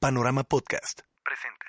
Panorama 0.00 0.44
Podcast 0.44 1.02
presenta. 1.22 1.66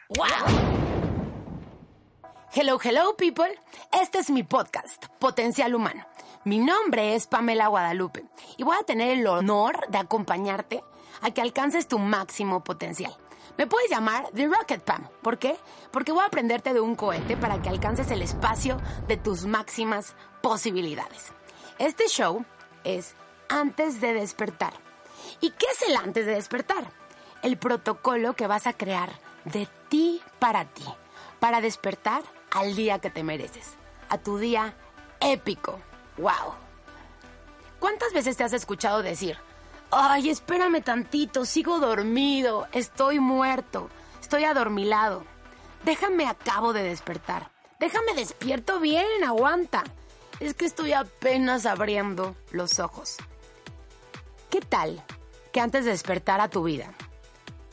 Hello, 2.54 2.80
hello, 2.82 3.18
people. 3.18 3.60
Este 3.92 4.20
es 4.20 4.30
mi 4.30 4.44
podcast, 4.44 5.08
Potencial 5.20 5.76
Humano. 5.76 6.08
Mi 6.46 6.60
nombre 6.60 7.16
es 7.16 7.28
Pamela 7.28 7.68
Guadalupe 7.68 8.24
y 8.56 8.64
voy 8.64 8.78
a 8.80 8.86
tener 8.86 9.20
el 9.20 9.28
honor 9.28 9.86
de 9.90 9.98
acompañarte 9.98 10.82
a 11.22 11.32
que 11.32 11.42
alcances 11.42 11.90
tu 11.90 12.00
máximo 12.00 12.64
potencial. 12.64 13.14
Me 13.58 13.68
puedes 13.68 13.92
llamar 13.92 14.30
The 14.34 14.48
Rocket 14.48 14.82
Pam. 14.82 15.10
¿Por 15.22 15.38
qué? 15.38 15.58
Porque 15.92 16.14
voy 16.14 16.24
a 16.24 16.28
aprenderte 16.28 16.74
de 16.74 16.80
un 16.80 16.96
cohete 16.96 17.36
para 17.36 17.62
que 17.62 17.68
alcances 17.68 18.12
el 18.12 18.22
espacio 18.22 18.78
de 19.10 19.18
tus 19.18 19.46
máximas 19.46 20.16
posibilidades. 20.42 21.34
Este 21.80 22.08
show 22.08 22.46
es 22.86 23.14
antes 23.50 24.00
de 24.00 24.14
despertar. 24.14 24.72
¿Y 25.42 25.52
qué 25.52 25.66
es 25.66 25.82
el 25.82 25.98
antes 25.98 26.26
de 26.26 26.36
despertar? 26.36 27.01
El 27.42 27.58
protocolo 27.58 28.34
que 28.34 28.48
vas 28.48 28.68
a 28.68 28.74
crear 28.74 29.10
de 29.46 29.68
ti 29.90 30.22
para 30.40 30.66
ti, 30.66 30.86
para 31.40 31.62
despertar 31.62 32.22
al 32.52 32.76
día 32.76 33.00
que 33.00 33.10
te 33.10 33.24
mereces, 33.24 33.76
a 34.10 34.18
tu 34.18 34.38
día 34.38 34.76
épico. 35.20 35.80
¡Wow! 36.18 36.56
¿Cuántas 37.80 38.14
veces 38.14 38.38
te 38.38 38.44
has 38.44 38.54
escuchado 38.54 39.02
decir, 39.02 39.38
ay, 39.90 40.30
espérame 40.30 40.84
tantito, 40.84 41.46
sigo 41.46 41.80
dormido, 41.80 42.68
estoy 42.74 43.20
muerto, 43.20 43.90
estoy 44.22 44.44
adormilado, 44.44 45.26
déjame 45.84 46.28
acabo 46.28 46.74
de 46.74 46.84
despertar, 46.84 47.50
déjame 47.80 48.14
despierto 48.14 48.80
bien, 48.80 49.24
aguanta, 49.26 49.84
es 50.40 50.54
que 50.54 50.66
estoy 50.66 50.94
apenas 50.94 51.66
abriendo 51.66 52.36
los 52.52 52.80
ojos. 52.80 53.18
¿Qué 54.52 54.62
tal 54.62 55.04
que 55.52 55.60
antes 55.60 55.86
de 55.86 55.92
despertar 55.92 56.40
a 56.40 56.50
tu 56.50 56.64
vida, 56.64 56.94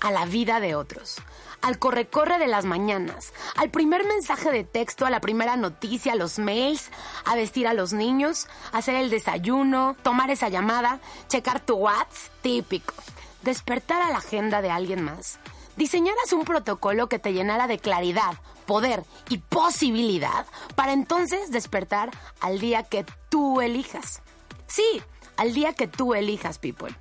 a 0.01 0.11
la 0.11 0.27
vida 0.27 0.61
de 0.61 0.75
otros, 0.75 1.17
al 1.63 1.79
corre-corre 1.79 2.39
de 2.39 2.47
las 2.47 2.65
mañanas, 2.65 3.33
al 3.57 3.71
primer 3.71 4.07
mensaje 4.07 4.51
de 4.51 4.65
texto, 4.65 5.07
a 5.07 5.11
la 5.11 5.21
primera 5.21 5.57
noticia, 5.57 6.13
a 6.13 6.17
los 6.17 6.39
mails, 6.39 6.91
a 7.25 7.35
vestir 7.35 7.67
a 7.67 7.75
los 7.75 7.93
niños, 7.93 8.47
hacer 8.73 8.95
el 8.95 9.11
desayuno, 9.11 9.97
tomar 10.03 10.31
esa 10.31 10.49
llamada, 10.49 11.01
checar 11.29 11.61
tu 11.61 11.75
WhatsApp, 11.75 12.33
típico, 12.43 12.95
despertar 13.43 14.03
a 14.03 14.11
la 14.11 14.19
agenda 14.19 14.63
de 14.63 14.71
alguien 14.71 15.03
más, 15.03 15.39
diseñaras 15.77 16.33
un 16.33 16.45
protocolo 16.45 17.09
que 17.09 17.19
te 17.19 17.33
llenara 17.33 17.67
de 17.67 17.79
claridad, 17.79 18.35
poder 18.67 19.05
y 19.29 19.39
posibilidad 19.39 20.47
para 20.75 20.93
entonces 20.93 21.51
despertar 21.51 22.11
al 22.41 22.61
día 22.61 22.83
que 22.83 23.05
tú 23.29 23.61
elijas. 23.61 24.23
Sí, 24.67 25.03
al 25.37 25.55
día 25.55 25.73
que 25.73 25.89
tú 25.89 26.15
elijas, 26.15 26.59
people. 26.59 26.95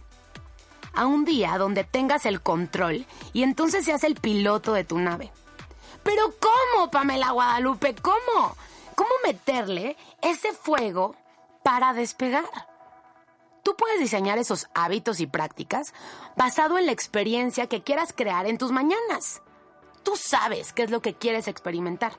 A 0.98 1.06
un 1.06 1.26
día 1.26 1.60
donde 1.60 1.84
tengas 1.84 2.26
el 2.26 2.42
control 2.42 3.06
y 3.32 3.44
entonces 3.44 3.86
seas 3.86 4.04
el 4.04 4.16
piloto 4.16 4.74
de 4.74 4.84
tu 4.84 4.98
nave. 4.98 5.32
Pero 6.02 6.34
¿cómo, 6.40 6.90
Pamela 6.90 7.32
Guadalupe? 7.32 7.94
¿Cómo? 7.94 8.58
¿Cómo 8.96 9.10
meterle 9.24 9.96
ese 10.24 10.54
fuego 10.54 11.16
para 11.64 11.94
despegar? 11.94 12.50
Tú 13.62 13.76
puedes 13.76 14.00
diseñar 14.00 14.40
esos 14.40 14.70
hábitos 14.74 15.20
y 15.20 15.28
prácticas 15.28 15.94
basado 16.36 16.80
en 16.80 16.88
la 16.88 16.94
experiencia 16.94 17.68
que 17.68 17.84
quieras 17.84 18.12
crear 18.12 18.48
en 18.48 18.58
tus 18.58 18.72
mañanas. 18.72 19.44
Tú 20.02 20.16
sabes 20.16 20.74
qué 20.74 20.82
es 20.82 20.90
lo 20.90 21.04
que 21.04 21.14
quieres 21.14 21.48
experimentar. 21.48 22.14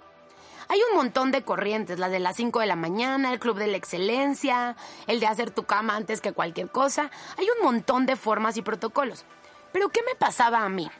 Hay 0.70 0.80
un 0.90 0.96
montón 0.96 1.30
de 1.30 1.42
corrientes, 1.42 1.98
las 1.98 2.10
de 2.10 2.18
las 2.18 2.36
5 2.36 2.60
de 2.60 2.66
la 2.66 2.76
mañana, 2.76 3.32
el 3.32 3.38
club 3.38 3.58
de 3.58 3.68
la 3.68 3.78
excelencia, 3.78 4.76
el 5.06 5.18
de 5.18 5.26
hacer 5.26 5.50
tu 5.50 5.64
cama 5.64 5.96
antes 5.96 6.20
que 6.20 6.32
cualquier 6.32 6.70
cosa. 6.70 7.10
Hay 7.38 7.46
un 7.58 7.64
montón 7.64 8.04
de 8.04 8.16
formas 8.16 8.58
y 8.58 8.62
protocolos. 8.62 9.24
Pero 9.72 9.88
¿qué 9.88 10.02
me 10.02 10.14
pasaba 10.14 10.64
a 10.64 10.68
mí? 10.68 10.90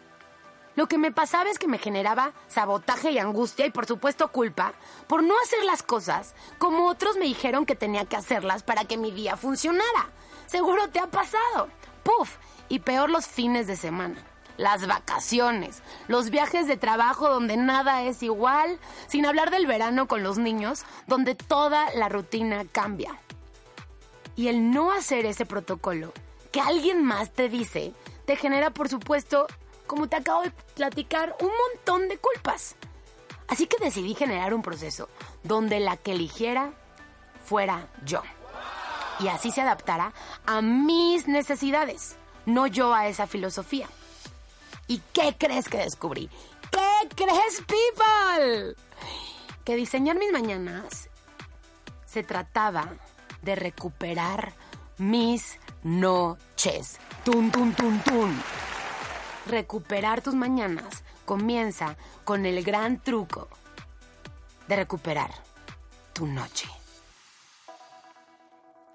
Lo 0.75 0.87
que 0.87 0.97
me 0.97 1.13
pasaba 1.13 1.51
es 1.51 1.59
que 1.59 1.69
me 1.69 1.77
generaba 1.77 2.33
sabotaje 2.47 3.11
y 3.11 3.19
angustia 3.19 3.67
y 3.67 3.71
por 3.71 3.85
supuesto 3.85 4.29
culpa 4.29 4.73
por 5.07 5.23
no 5.23 5.35
hacer 5.43 5.65
las 5.65 5.83
cosas 5.83 6.35
como 6.59 6.87
otros 6.87 7.17
me 7.17 7.25
dijeron 7.25 7.67
que 7.67 7.75
tenía 7.75 8.05
que 8.05 8.17
hacerlas 8.17 8.63
para 8.63 8.85
que 8.85 8.97
mi 8.97 9.11
día 9.11 9.37
funcionara. 9.37 10.13
Seguro 10.47 10.89
te 10.89 11.01
ha 11.01 11.09
pasado. 11.09 11.69
Puf. 12.05 12.37
Y 12.71 12.79
peor 12.79 13.11
los 13.11 13.27
fines 13.27 13.67
de 13.67 13.77
semana 13.77 14.28
las 14.59 14.87
vacaciones, 14.87 15.83
los 16.09 16.29
viajes 16.29 16.67
de 16.67 16.77
trabajo 16.77 17.31
donde 17.31 17.57
nada 17.57 18.03
es 18.03 18.23
igual, 18.23 18.79
sin 19.07 19.25
hablar 19.25 19.51
del 19.51 19.67
verano 19.67 20.07
con 20.07 20.23
los 20.23 20.37
niños, 20.37 20.85
donde 21.07 21.35
toda 21.35 21.91
la 21.95 22.11
rutina 22.11 22.67
cambia. 22.71 23.19
Y 24.37 24.49
el 24.49 24.71
no 24.71 24.93
hacer 24.93 25.25
ese 25.25 25.47
protocolo 25.47 26.13
que 26.53 26.61
alguien 26.61 27.03
más 27.03 27.33
te 27.33 27.49
dice, 27.49 27.95
te 28.27 28.37
genera, 28.37 28.71
por 28.71 28.89
supuesto, 28.89 29.47
como 29.87 30.09
te 30.09 30.17
acabo 30.17 30.43
de 30.43 30.51
platicar, 30.75 31.35
un 31.41 31.51
montón 31.51 32.09
de 32.09 32.19
culpas. 32.19 32.77
Así 33.47 33.67
que 33.67 33.83
decidí 33.83 34.15
generar 34.15 34.53
un 34.53 34.63
proceso 34.63 35.09
donde 35.43 35.81
la 35.81 35.97
que 35.97 36.13
eligiera 36.13 36.73
fuera 37.45 37.89
yo. 38.05 38.23
Y 39.21 39.29
así 39.29 39.51
se 39.51 39.63
adaptara 39.63 40.13
a 40.47 40.61
mis 40.61 41.27
necesidades, 41.27 42.17
no 42.45 42.67
yo 42.67 42.95
a 42.95 43.09
esa 43.09 43.27
filosofía. 43.27 43.89
¿Y 44.89 45.03
qué 45.13 45.37
crees 45.39 45.69
que 45.69 45.79
descubrí? 45.79 46.31
¿Qué 46.71 47.09
crees, 47.15 47.63
people? 47.67 48.75
Que 49.65 49.77
diseñar 49.77 50.17
mis 50.17 50.33
mañanas 50.33 51.11
se 52.07 52.23
trataba 52.23 52.95
de 53.43 53.55
recuperar 53.55 54.55
mis 54.97 55.59
noches. 55.83 56.99
Tun, 57.23 57.51
tun, 57.53 57.75
tun, 57.75 58.01
tun. 58.01 58.43
Recuperar 59.47 60.23
tus 60.23 60.35
mañanas 60.35 61.05
comienza 61.27 61.97
con 62.25 62.47
el 62.47 62.65
gran 62.65 63.03
truco 63.03 63.49
de 64.69 64.77
recuperar 64.77 65.31
tu 66.15 66.27
noche. 66.27 66.69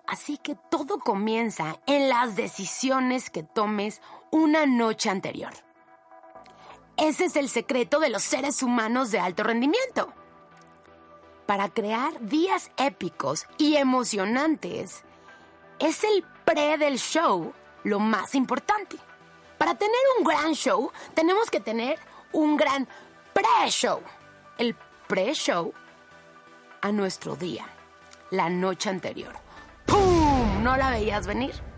Así 0.07 0.37
que 0.37 0.55
todo 0.69 0.97
comienza 0.99 1.79
en 1.85 2.09
las 2.09 2.35
decisiones 2.35 3.29
que 3.29 3.43
tomes 3.43 4.01
una 4.31 4.65
noche 4.65 5.09
anterior. 5.11 5.53
Ese 7.03 7.25
es 7.25 7.35
el 7.35 7.49
secreto 7.49 7.99
de 7.99 8.09
los 8.09 8.23
seres 8.23 8.63
humanos 8.63 9.11
de 9.11 9.19
alto 9.19 9.43
rendimiento. 9.43 10.13
Para 11.45 11.67
crear 11.67 12.17
días 12.21 12.71
épicos 12.77 13.45
y 13.57 13.75
emocionantes, 13.75 15.03
es 15.79 16.01
el 16.05 16.23
pre 16.45 16.77
del 16.77 16.97
show 16.97 17.51
lo 17.83 17.99
más 17.99 18.35
importante. 18.35 18.95
Para 19.57 19.75
tener 19.75 19.99
un 20.17 20.23
gran 20.23 20.53
show, 20.53 20.93
tenemos 21.13 21.51
que 21.51 21.59
tener 21.59 21.99
un 22.31 22.55
gran 22.55 22.87
pre-show. 23.33 23.99
El 24.57 24.73
pre-show 25.09 25.73
a 26.79 26.93
nuestro 26.93 27.35
día, 27.35 27.65
la 28.29 28.49
noche 28.49 28.89
anterior. 28.89 29.33
¡Pum! 29.87 30.63
No 30.63 30.77
la 30.77 30.91
veías 30.91 31.27
venir. 31.27 31.72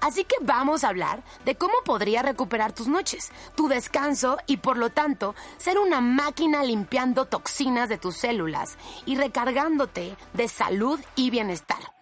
Así 0.00 0.24
que 0.24 0.36
vamos 0.40 0.82
a 0.82 0.88
hablar 0.88 1.22
de 1.44 1.56
cómo 1.56 1.74
podría 1.84 2.22
recuperar 2.22 2.72
tus 2.72 2.88
noches, 2.88 3.30
tu 3.54 3.68
descanso 3.68 4.38
y 4.46 4.56
por 4.56 4.78
lo 4.78 4.90
tanto 4.90 5.34
ser 5.58 5.78
una 5.78 6.00
máquina 6.00 6.64
limpiando 6.64 7.26
toxinas 7.26 7.88
de 7.88 7.98
tus 7.98 8.16
células 8.16 8.78
y 9.04 9.16
recargándote 9.16 10.16
de 10.32 10.48
salud 10.48 10.98
y 11.16 11.30
bienestar. 11.30 11.92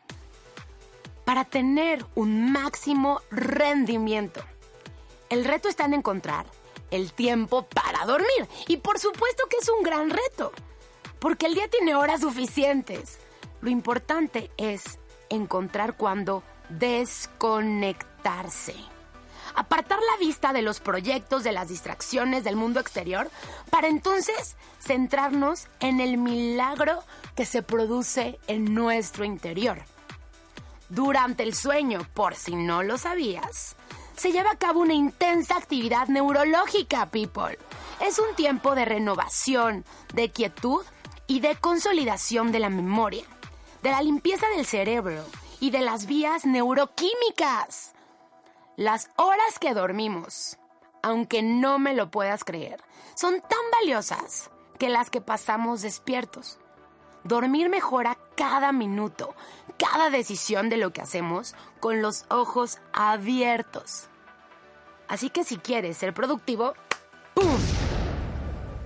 Para 1.25 1.45
tener 1.45 2.07
un 2.15 2.53
máximo 2.53 3.21
rendimiento. 3.31 4.43
El 5.29 5.45
reto 5.45 5.69
está 5.69 5.85
en 5.85 5.95
encontrar 5.95 6.47
el 6.91 7.13
tiempo 7.13 7.67
para 7.67 8.07
dormir 8.07 8.49
y 8.67 8.79
por 8.79 8.99
supuesto 8.99 9.45
que 9.51 9.57
es 9.57 9.69
un 9.69 9.83
gran 9.83 10.09
reto, 10.09 10.53
porque 11.19 11.47
el 11.47 11.55
día 11.55 11.69
tiene 11.69 11.97
horas 11.97 12.21
suficientes. 12.21 13.19
Lo 13.61 13.71
importante 13.71 14.51
es 14.57 14.99
encontrar 15.29 15.97
cuando 15.97 16.43
desconectarse. 16.69 18.75
Apartar 19.55 19.99
la 19.99 20.19
vista 20.19 20.53
de 20.53 20.63
los 20.63 20.81
proyectos, 20.81 21.43
de 21.43 21.53
las 21.53 21.69
distracciones 21.69 22.45
del 22.45 22.57
mundo 22.57 22.81
exterior, 22.81 23.31
para 23.71 23.89
entonces 23.89 24.57
centrarnos 24.79 25.69
en 25.81 26.01
el 26.01 26.17
milagro 26.17 27.03
que 27.35 27.45
se 27.45 27.63
produce 27.63 28.39
en 28.47 28.73
nuestro 28.75 29.25
interior. 29.25 29.83
Durante 30.91 31.43
el 31.43 31.55
sueño, 31.55 32.07
por 32.15 32.35
si 32.35 32.55
no 32.55 32.83
lo 32.83 32.99
sabías, 32.99 33.77
se 34.17 34.33
lleva 34.33 34.53
a 34.53 34.59
cabo 34.59 34.81
una 34.81 34.95
intensa 34.95 35.57
actividad 35.57 36.09
neurológica, 36.09 37.07
people. 37.07 37.59
Es 38.01 38.19
un 38.19 38.35
tiempo 38.37 38.75
de 38.75 38.85
renovación, 38.85 39.85
de 40.15 40.31
quietud 40.31 40.85
y 41.27 41.41
de 41.41 41.57
consolidación 41.57 42.53
de 42.53 42.61
la 42.61 42.71
memoria, 42.71 43.25
de 43.83 43.91
la 43.91 44.03
limpieza 44.03 44.47
del 44.57 44.67
cerebro 44.67 45.25
y 45.61 45.71
de 45.71 45.81
las 45.81 46.07
vías 46.07 46.45
neuroquímicas. 46.45 47.95
Las 48.77 49.11
horas 49.17 49.59
que 49.59 49.75
dormimos, 49.75 50.59
aunque 51.03 51.43
no 51.43 51.79
me 51.79 51.95
lo 51.95 52.11
puedas 52.11 52.45
creer, 52.45 52.83
son 53.15 53.41
tan 53.41 53.59
valiosas 53.81 54.51
que 54.79 54.89
las 54.89 55.11
que 55.11 55.21
pasamos 55.21 55.83
despiertos. 55.83 56.59
Dormir 57.25 57.69
mejora 57.69 58.17
cada 58.37 58.73
minuto, 58.73 59.35
cada 59.77 60.11
decisión 60.11 60.69
de 60.69 60.77
lo 60.77 60.93
que 60.93 61.03
hacemos 61.03 61.55
con 61.81 62.01
los 62.01 62.25
ojos 62.31 62.79
abiertos. 62.93 64.09
Así 65.09 65.31
que 65.31 65.43
si 65.43 65.59
quieres 65.59 65.97
ser 65.97 66.15
productivo, 66.15 66.75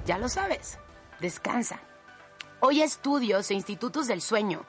ya 0.06 0.18
lo 0.18 0.28
sabes, 0.28 0.78
descansa. 1.20 1.80
Hoy 2.60 2.80
estudios 2.80 3.50
e 3.50 3.54
institutos 3.54 4.06
del 4.06 4.22
sueño 4.22 4.64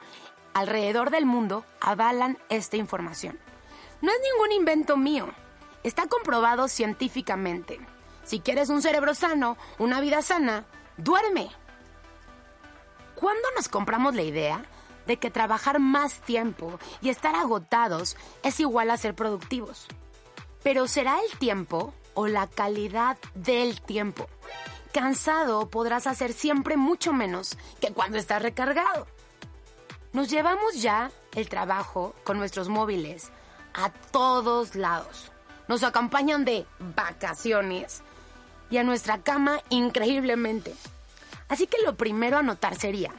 alrededor 0.54 1.10
del 1.10 1.26
mundo 1.26 1.64
avalan 1.80 2.38
esta 2.48 2.76
información. 2.76 3.38
No 4.00 4.10
es 4.10 4.18
ningún 4.32 4.52
invento 4.52 4.96
mío, 4.96 5.28
está 5.82 6.06
comprobado 6.06 6.68
científicamente. 6.68 7.78
Si 8.24 8.40
quieres 8.40 8.70
un 8.70 8.80
cerebro 8.80 9.14
sano, 9.14 9.56
una 9.78 10.00
vida 10.00 10.22
sana, 10.22 10.64
duerme. 10.96 11.50
¿Cuándo 13.14 13.46
nos 13.56 13.68
compramos 13.68 14.14
la 14.14 14.22
idea 14.22 14.64
de 15.06 15.18
que 15.18 15.30
trabajar 15.30 15.78
más 15.78 16.20
tiempo 16.20 16.78
y 17.02 17.10
estar 17.10 17.34
agotados 17.34 18.16
es 18.42 18.60
igual 18.60 18.90
a 18.90 18.96
ser 18.96 19.14
productivos? 19.14 19.86
Pero 20.62 20.88
¿será 20.88 21.18
el 21.20 21.38
tiempo 21.38 21.92
o 22.14 22.26
la 22.26 22.46
calidad 22.46 23.18
del 23.34 23.82
tiempo? 23.82 24.26
Cansado 24.92 25.68
podrás 25.68 26.06
hacer 26.06 26.32
siempre 26.32 26.76
mucho 26.76 27.12
menos 27.12 27.58
que 27.80 27.92
cuando 27.92 28.16
estás 28.16 28.40
recargado. 28.42 29.06
Nos 30.14 30.30
llevamos 30.30 30.80
ya 30.80 31.10
el 31.34 31.48
trabajo 31.48 32.14
con 32.22 32.38
nuestros 32.38 32.68
móviles 32.68 33.32
a 33.74 33.90
todos 33.90 34.76
lados. 34.76 35.32
Nos 35.66 35.82
acompañan 35.82 36.44
de 36.44 36.66
vacaciones 36.78 38.00
y 38.70 38.76
a 38.76 38.84
nuestra 38.84 39.18
cama 39.18 39.58
increíblemente. 39.70 40.72
Así 41.48 41.66
que 41.66 41.78
lo 41.84 41.96
primero 41.96 42.38
a 42.38 42.44
notar 42.44 42.76
sería 42.76 43.10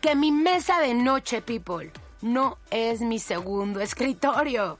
que 0.00 0.16
mi 0.16 0.32
mesa 0.32 0.80
de 0.80 0.94
noche, 0.94 1.42
people, 1.42 1.92
no 2.22 2.56
es 2.70 3.02
mi 3.02 3.18
segundo 3.18 3.80
escritorio. 3.80 4.78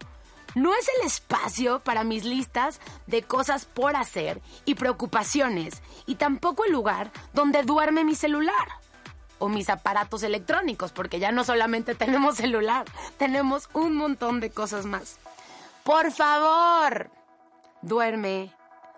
No 0.55 0.75
es 0.75 0.88
el 0.99 1.06
espacio 1.06 1.81
para 1.81 2.03
mis 2.03 2.25
listas 2.25 2.81
de 3.06 3.21
cosas 3.25 3.67
por 3.67 3.94
hacer 3.94 4.41
y 4.64 4.75
preocupaciones, 4.75 5.82
y 6.06 6.14
tampoco 6.14 6.64
el 6.64 6.73
lugar 6.73 7.11
donde 7.35 7.62
duerme 7.62 8.05
mi 8.05 8.14
celular 8.14 8.69
o 9.38 9.49
mis 9.49 9.70
aparatos 9.70 10.23
electrónicos, 10.23 10.93
porque 10.93 11.19
ya 11.19 11.32
no 11.32 11.44
solamente 11.44 11.94
tenemos 11.94 12.37
celular, 12.37 12.87
tenemos 13.17 13.69
un 13.73 13.96
montón 13.96 14.40
de 14.40 14.50
cosas 14.50 14.87
más. 14.87 15.19
Por 15.85 16.12
favor, 16.12 17.11
duerme 17.82 18.52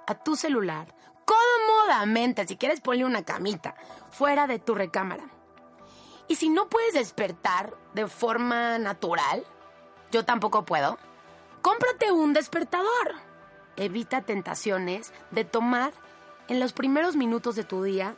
a 0.07 0.15
tu 0.15 0.37
celular 0.37 0.87
cómodamente, 1.31 2.47
si 2.47 2.57
quieres 2.57 2.81
ponle 2.81 3.05
una 3.05 3.23
camita, 3.23 3.75
fuera 4.11 4.47
de 4.47 4.59
tu 4.59 4.75
recámara. 4.75 5.25
Y 6.27 6.37
si 6.37 6.49
no 6.49 6.69
puedes 6.69 6.95
despertar 6.95 7.75
de 7.95 8.07
forma 8.09 8.79
natural, 8.79 9.45
yo 10.11 10.25
tampoco 10.25 10.65
puedo, 10.65 10.99
cómprate 11.63 12.11
un 12.11 12.33
despertador. 12.33 13.15
Evita 13.77 14.23
tentaciones 14.23 15.13
de 15.31 15.45
tomar 15.45 15.93
en 16.49 16.61
los 16.61 16.73
primeros 16.73 17.17
minutos 17.17 17.55
de 17.55 17.65
tu 17.65 17.83
día 17.83 18.17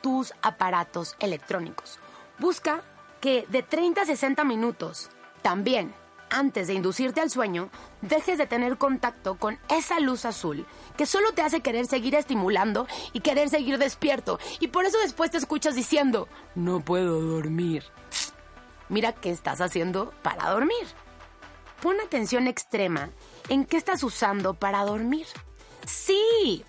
tus 0.00 0.32
aparatos 0.42 1.16
electrónicos. 1.20 1.98
Busca 2.38 2.82
que 3.20 3.46
de 3.48 3.62
30 3.62 4.02
a 4.02 4.06
60 4.06 4.44
minutos 4.44 5.10
también 5.42 5.94
antes 6.30 6.68
de 6.68 6.74
inducirte 6.74 7.20
al 7.20 7.30
sueño, 7.30 7.70
dejes 8.02 8.38
de 8.38 8.46
tener 8.46 8.76
contacto 8.76 9.36
con 9.36 9.58
esa 9.68 10.00
luz 10.00 10.24
azul 10.24 10.66
que 10.96 11.06
solo 11.06 11.32
te 11.32 11.42
hace 11.42 11.60
querer 11.60 11.86
seguir 11.86 12.14
estimulando 12.14 12.86
y 13.12 13.20
querer 13.20 13.48
seguir 13.48 13.78
despierto. 13.78 14.38
Y 14.60 14.68
por 14.68 14.84
eso 14.84 14.98
después 14.98 15.30
te 15.30 15.38
escuchas 15.38 15.74
diciendo, 15.74 16.28
no 16.54 16.80
puedo 16.80 17.20
dormir. 17.20 17.84
Mira 18.88 19.12
qué 19.12 19.30
estás 19.30 19.60
haciendo 19.60 20.12
para 20.22 20.50
dormir. 20.50 20.86
Pon 21.82 21.96
atención 22.00 22.48
extrema 22.48 23.10
en 23.48 23.64
qué 23.64 23.76
estás 23.76 24.02
usando 24.02 24.54
para 24.54 24.84
dormir. 24.84 25.26
Sí, 25.86 26.64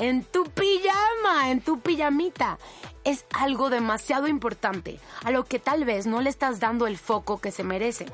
en 0.00 0.24
tu 0.24 0.44
pijama, 0.44 1.50
en 1.50 1.60
tu 1.60 1.80
pijamita. 1.80 2.58
Es 3.04 3.26
algo 3.34 3.68
demasiado 3.68 4.28
importante, 4.28 4.98
a 5.22 5.30
lo 5.30 5.44
que 5.44 5.58
tal 5.58 5.84
vez 5.84 6.06
no 6.06 6.22
le 6.22 6.30
estás 6.30 6.58
dando 6.58 6.86
el 6.86 6.96
foco 6.96 7.38
que 7.38 7.52
se 7.52 7.64
merece. 7.64 8.06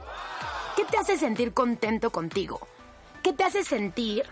¿Qué 0.75 0.85
te 0.85 0.99
hace 0.99 1.17
sentir 1.17 1.55
contento 1.55 2.11
contigo? 2.11 2.61
¿Qué 3.23 3.33
te 3.33 3.45
hace 3.45 3.63
sentir 3.63 4.25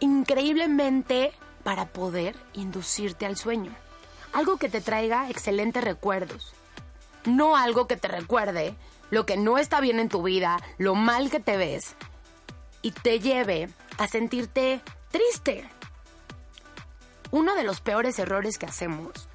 increíblemente 0.00 1.32
para 1.64 1.86
poder 1.86 2.34
inducirte 2.54 3.26
al 3.26 3.36
sueño? 3.36 3.72
Algo 4.32 4.56
que 4.56 4.70
te 4.70 4.80
traiga 4.80 5.28
excelentes 5.28 5.84
recuerdos. 5.84 6.54
No 7.26 7.56
algo 7.56 7.86
que 7.86 7.98
te 7.98 8.08
recuerde 8.08 8.74
lo 9.10 9.26
que 9.26 9.36
no 9.36 9.58
está 9.58 9.80
bien 9.80 10.00
en 10.00 10.08
tu 10.08 10.22
vida, 10.22 10.58
lo 10.78 10.94
mal 10.94 11.30
que 11.30 11.40
te 11.40 11.58
ves 11.58 11.94
y 12.80 12.92
te 12.92 13.20
lleve 13.20 13.68
a 13.98 14.08
sentirte 14.08 14.80
triste. 15.10 15.68
Uno 17.32 17.54
de 17.54 17.64
los 17.64 17.80
peores 17.80 18.18
errores 18.18 18.58
que 18.58 18.66
hacemos 18.66 19.28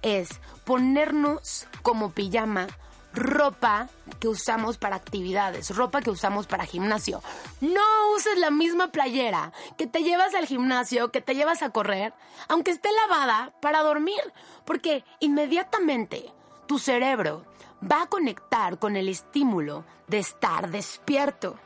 es 0.00 0.40
ponernos 0.64 1.68
como 1.82 2.10
pijama 2.10 2.66
ropa 3.12 3.88
que 4.20 4.28
usamos 4.28 4.78
para 4.78 4.96
actividades, 4.96 5.76
ropa 5.76 6.00
que 6.00 6.10
usamos 6.10 6.46
para 6.46 6.64
gimnasio. 6.64 7.22
No 7.60 7.82
uses 8.16 8.38
la 8.38 8.50
misma 8.50 8.88
playera 8.88 9.52
que 9.76 9.86
te 9.86 10.02
llevas 10.02 10.34
al 10.34 10.46
gimnasio, 10.46 11.10
que 11.10 11.20
te 11.20 11.34
llevas 11.34 11.62
a 11.62 11.68
correr, 11.70 12.14
aunque 12.48 12.70
esté 12.70 12.88
lavada, 12.92 13.52
para 13.60 13.82
dormir, 13.82 14.20
porque 14.64 15.04
inmediatamente 15.20 16.32
tu 16.66 16.78
cerebro 16.78 17.44
va 17.82 18.02
a 18.02 18.08
conectar 18.08 18.78
con 18.78 18.96
el 18.96 19.10
estímulo 19.10 19.84
de 20.06 20.20
estar 20.20 20.70
despierto. 20.70 21.58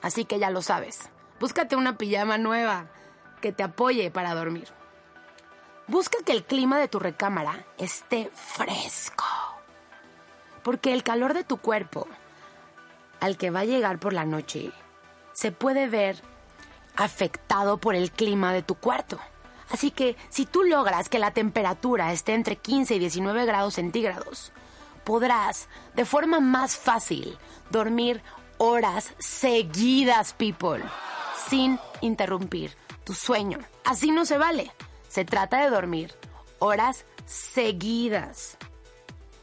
Así 0.00 0.24
que 0.24 0.38
ya 0.38 0.50
lo 0.50 0.62
sabes, 0.62 1.10
búscate 1.40 1.74
una 1.74 1.98
pijama 1.98 2.38
nueva 2.38 2.86
que 3.40 3.52
te 3.52 3.64
apoye 3.64 4.12
para 4.12 4.34
dormir. 4.34 4.68
Busca 5.86 6.18
que 6.24 6.32
el 6.32 6.44
clima 6.44 6.78
de 6.78 6.88
tu 6.88 6.98
recámara 6.98 7.64
esté 7.78 8.30
fresco 8.34 9.24
porque 10.64 10.94
el 10.94 11.04
calor 11.04 11.34
de 11.34 11.44
tu 11.44 11.58
cuerpo, 11.58 12.08
al 13.20 13.36
que 13.36 13.50
va 13.50 13.60
a 13.60 13.64
llegar 13.66 14.00
por 14.00 14.12
la 14.12 14.24
noche, 14.24 14.72
se 15.32 15.52
puede 15.52 15.86
ver 15.88 16.20
afectado 16.96 17.76
por 17.76 17.94
el 17.94 18.10
clima 18.10 18.52
de 18.52 18.62
tu 18.62 18.74
cuarto. 18.74 19.20
Así 19.70 19.90
que 19.90 20.16
si 20.30 20.46
tú 20.46 20.62
logras 20.62 21.08
que 21.08 21.18
la 21.18 21.32
temperatura 21.32 22.12
esté 22.12 22.34
entre 22.34 22.56
15 22.56 22.94
y 22.94 22.98
19 22.98 23.44
grados 23.44 23.74
centígrados, 23.74 24.52
podrás 25.04 25.68
de 25.94 26.06
forma 26.06 26.40
más 26.40 26.76
fácil 26.76 27.38
dormir 27.70 28.22
horas 28.56 29.12
seguidas, 29.18 30.32
people, 30.32 30.82
sin 31.48 31.78
interrumpir 32.00 32.74
tu 33.04 33.12
sueño. 33.12 33.58
Así 33.84 34.10
no 34.12 34.24
se 34.24 34.38
vale. 34.38 34.72
Se 35.14 35.24
trata 35.24 35.58
de 35.58 35.70
dormir 35.70 36.12
horas 36.58 37.04
seguidas. 37.24 38.56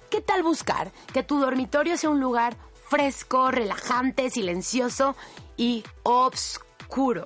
¿Qué 0.09 0.19
tal 0.19 0.43
buscar 0.43 0.91
que 1.13 1.23
tu 1.23 1.39
dormitorio 1.39 1.95
sea 1.95 2.09
un 2.09 2.19
lugar 2.19 2.57
fresco, 2.89 3.51
relajante, 3.51 4.29
silencioso 4.29 5.15
y 5.55 5.85
oscuro? 6.03 7.25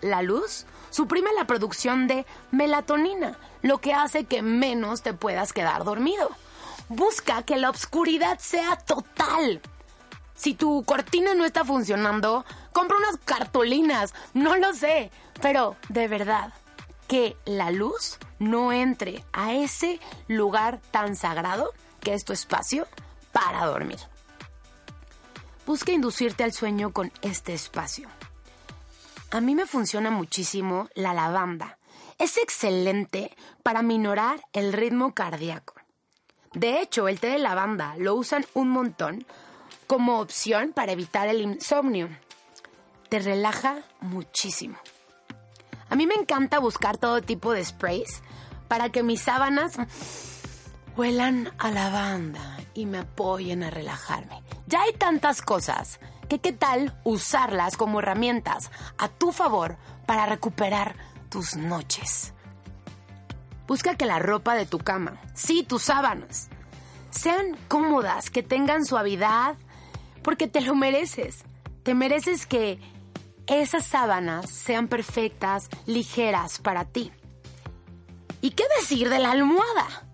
La 0.00 0.22
luz 0.22 0.64
suprime 0.88 1.34
la 1.36 1.46
producción 1.46 2.06
de 2.06 2.24
melatonina, 2.50 3.36
lo 3.60 3.76
que 3.76 3.92
hace 3.92 4.24
que 4.24 4.40
menos 4.40 5.02
te 5.02 5.12
puedas 5.12 5.52
quedar 5.52 5.84
dormido. 5.84 6.30
Busca 6.88 7.42
que 7.42 7.58
la 7.58 7.68
oscuridad 7.68 8.38
sea 8.38 8.76
total. 8.76 9.60
Si 10.34 10.54
tu 10.54 10.82
cortina 10.84 11.34
no 11.34 11.44
está 11.44 11.66
funcionando, 11.66 12.46
compra 12.72 12.96
unas 12.96 13.18
cartulinas, 13.18 14.14
no 14.32 14.56
lo 14.56 14.72
sé, 14.72 15.10
pero 15.42 15.76
de 15.90 16.08
verdad, 16.08 16.54
que 17.10 17.36
la 17.44 17.72
luz 17.72 18.18
no 18.38 18.70
entre 18.72 19.24
a 19.32 19.52
ese 19.52 19.98
lugar 20.28 20.80
tan 20.92 21.16
sagrado 21.16 21.72
que 21.98 22.14
es 22.14 22.24
tu 22.24 22.32
espacio 22.32 22.86
para 23.32 23.66
dormir. 23.66 23.98
Busca 25.66 25.90
inducirte 25.90 26.44
al 26.44 26.52
sueño 26.52 26.92
con 26.92 27.10
este 27.22 27.52
espacio. 27.52 28.08
A 29.32 29.40
mí 29.40 29.56
me 29.56 29.66
funciona 29.66 30.12
muchísimo 30.12 30.88
la 30.94 31.12
lavanda. 31.12 31.78
Es 32.16 32.36
excelente 32.36 33.36
para 33.64 33.82
minorar 33.82 34.40
el 34.52 34.72
ritmo 34.72 35.12
cardíaco. 35.12 35.74
De 36.52 36.80
hecho, 36.80 37.08
el 37.08 37.18
té 37.18 37.30
de 37.30 37.38
lavanda 37.40 37.96
lo 37.98 38.14
usan 38.14 38.46
un 38.54 38.70
montón 38.70 39.26
como 39.88 40.20
opción 40.20 40.72
para 40.72 40.92
evitar 40.92 41.26
el 41.26 41.40
insomnio. 41.40 42.08
Te 43.08 43.18
relaja 43.18 43.82
muchísimo. 43.98 44.78
A 45.90 45.96
mí 45.96 46.06
me 46.06 46.14
encanta 46.14 46.58
buscar 46.58 46.96
todo 46.96 47.20
tipo 47.20 47.52
de 47.52 47.64
sprays 47.64 48.22
para 48.68 48.90
que 48.90 49.02
mis 49.02 49.20
sábanas 49.20 49.72
huelan 50.96 51.52
a 51.58 51.70
lavanda 51.70 52.58
y 52.74 52.86
me 52.86 52.98
apoyen 52.98 53.62
a 53.64 53.70
relajarme. 53.70 54.42
Ya 54.66 54.82
hay 54.82 54.92
tantas 54.92 55.42
cosas 55.42 55.98
que 56.28 56.38
qué 56.38 56.52
tal 56.52 56.96
usarlas 57.02 57.76
como 57.76 57.98
herramientas 57.98 58.70
a 58.96 59.08
tu 59.08 59.32
favor 59.32 59.76
para 60.06 60.26
recuperar 60.26 60.94
tus 61.28 61.56
noches. 61.56 62.32
Busca 63.66 63.96
que 63.96 64.06
la 64.06 64.20
ropa 64.20 64.54
de 64.54 64.66
tu 64.66 64.78
cama, 64.78 65.20
sí, 65.34 65.64
tus 65.64 65.82
sábanas, 65.82 66.48
sean 67.10 67.56
cómodas, 67.66 68.30
que 68.30 68.42
tengan 68.44 68.84
suavidad, 68.84 69.56
porque 70.22 70.46
te 70.46 70.60
lo 70.60 70.74
mereces. 70.74 71.44
Te 71.82 71.94
mereces 71.94 72.46
que 72.46 72.78
esas 73.50 73.84
sábanas 73.84 74.48
sean 74.48 74.86
perfectas, 74.86 75.68
ligeras 75.86 76.60
para 76.60 76.84
ti. 76.84 77.10
¿Y 78.40 78.50
qué 78.50 78.62
decir 78.78 79.08
de 79.10 79.18
la 79.18 79.32
almohada? 79.32 80.06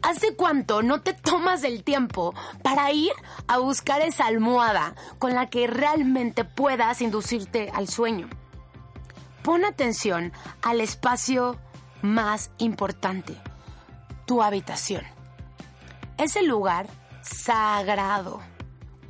¿Hace 0.00 0.34
cuánto 0.34 0.82
no 0.82 1.02
te 1.02 1.12
tomas 1.12 1.62
el 1.62 1.84
tiempo 1.84 2.34
para 2.62 2.90
ir 2.90 3.12
a 3.48 3.58
buscar 3.58 4.00
esa 4.00 4.26
almohada 4.26 4.94
con 5.18 5.34
la 5.34 5.50
que 5.50 5.66
realmente 5.66 6.44
puedas 6.44 7.02
inducirte 7.02 7.70
al 7.74 7.86
sueño? 7.86 8.30
Pon 9.42 9.66
atención 9.66 10.32
al 10.62 10.80
espacio 10.80 11.58
más 12.00 12.50
importante, 12.56 13.36
tu 14.24 14.42
habitación. 14.42 15.04
Es 16.16 16.34
el 16.34 16.46
lugar 16.46 16.86
sagrado. 17.20 18.40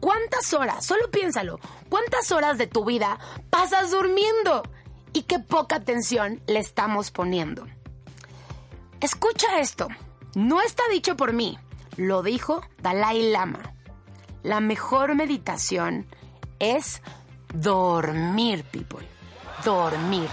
¿Cuántas 0.01 0.55
horas, 0.55 0.85
solo 0.85 1.11
piénsalo, 1.11 1.61
cuántas 1.91 2.33
horas 2.33 2.57
de 2.57 2.67
tu 2.67 2.85
vida 2.85 3.19
pasas 3.51 3.91
durmiendo? 3.91 4.63
Y 5.13 5.23
qué 5.23 5.39
poca 5.39 5.77
atención 5.77 6.41
le 6.47 6.59
estamos 6.59 7.11
poniendo. 7.11 7.67
Escucha 9.01 9.59
esto. 9.59 9.89
No 10.35 10.63
está 10.63 10.83
dicho 10.91 11.17
por 11.17 11.33
mí, 11.33 11.59
lo 11.97 12.23
dijo 12.23 12.63
Dalai 12.81 13.31
Lama. 13.31 13.75
La 14.43 14.61
mejor 14.61 15.15
meditación 15.15 16.07
es 16.59 17.03
dormir, 17.53 18.65
people. 18.65 19.07
Dormir. 19.65 20.29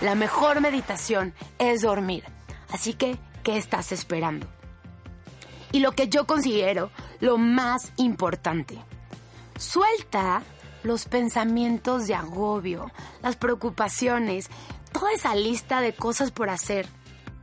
La 0.00 0.14
mejor 0.14 0.60
meditación 0.60 1.34
es 1.58 1.82
dormir. 1.82 2.24
Así 2.70 2.94
que, 2.94 3.18
¿qué 3.42 3.58
estás 3.58 3.92
esperando? 3.92 4.46
Y 5.72 5.80
lo 5.80 5.92
que 5.92 6.08
yo 6.08 6.26
considero 6.26 6.90
lo 7.20 7.36
más 7.36 7.92
importante. 7.96 8.78
Suelta 9.60 10.42
los 10.84 11.04
pensamientos 11.04 12.06
de 12.06 12.14
agobio, 12.14 12.90
las 13.20 13.36
preocupaciones, 13.36 14.48
toda 14.90 15.12
esa 15.12 15.34
lista 15.34 15.82
de 15.82 15.92
cosas 15.92 16.30
por 16.30 16.48
hacer 16.48 16.88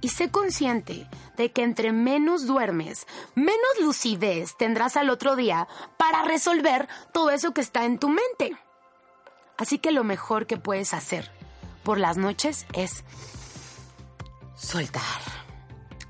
y 0.02 0.10
sé 0.10 0.32
consciente 0.32 1.08
de 1.38 1.52
que 1.52 1.62
entre 1.62 1.92
menos 1.92 2.48
duermes, 2.48 3.06
menos 3.36 3.62
lucidez 3.80 4.58
tendrás 4.58 4.98
al 4.98 5.12
otro 5.12 5.36
día 5.36 5.68
para 5.98 6.24
resolver 6.24 6.88
todo 7.14 7.30
eso 7.30 7.54
que 7.54 7.62
está 7.62 7.86
en 7.86 8.00
tu 8.00 8.10
mente. 8.10 8.58
Así 9.56 9.78
que 9.78 9.92
lo 9.92 10.04
mejor 10.04 10.48
que 10.48 10.58
puedes 10.58 10.96
hacer 10.96 11.32
por 11.84 12.00
las 12.00 12.18
noches 12.18 12.66
es 12.74 13.04
soltar. 14.56 15.22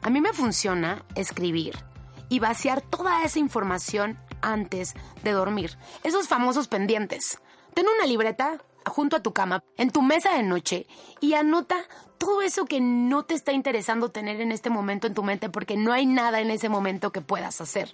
A 0.01 0.09
mí 0.09 0.21
me 0.21 0.31
funciona 0.31 1.03
escribir 1.15 1.77
y 2.29 2.39
vaciar 2.39 2.79
toda 2.79 3.23
esa 3.23 3.39
información 3.39 4.17
antes 4.41 4.93
de 5.23 5.31
dormir. 5.31 5.77
Esos 6.03 6.27
famosos 6.27 6.67
pendientes. 6.67 7.39
Ten 7.73 7.85
una 7.87 8.07
libreta 8.07 8.57
junto 8.89 9.15
a 9.15 9.21
tu 9.21 9.33
cama, 9.33 9.63
en 9.77 9.91
tu 9.91 10.01
mesa 10.01 10.33
de 10.33 10.43
noche, 10.43 10.87
y 11.19 11.33
anota 11.33 11.77
todo 12.17 12.41
eso 12.41 12.65
que 12.65 12.79
no 12.79 13.23
te 13.23 13.33
está 13.33 13.51
interesando 13.51 14.09
tener 14.09 14.41
en 14.41 14.51
este 14.51 14.69
momento 14.69 15.07
en 15.07 15.13
tu 15.13 15.23
mente 15.23 15.49
porque 15.49 15.77
no 15.77 15.93
hay 15.93 16.05
nada 16.05 16.39
en 16.39 16.51
ese 16.51 16.69
momento 16.69 17.11
que 17.11 17.21
puedas 17.21 17.61
hacer. 17.61 17.93